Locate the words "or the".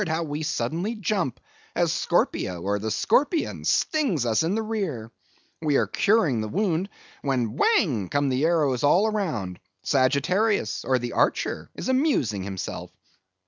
2.61-2.89, 10.85-11.13